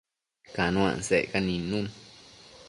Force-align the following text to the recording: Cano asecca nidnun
Cano 0.55 0.81
asecca 0.93 1.39
nidnun 1.45 1.87